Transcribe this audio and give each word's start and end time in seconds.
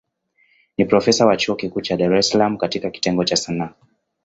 Ni 0.77 0.85
profesa 0.85 1.25
wa 1.25 1.37
chuo 1.37 1.55
kikuu 1.55 1.81
cha 1.81 1.97
Dar 1.97 2.15
es 2.15 2.29
Salaam 2.29 2.57
katika 2.57 2.89
kitengo 2.91 3.23
cha 3.23 3.35
Sanaa. 3.37 3.73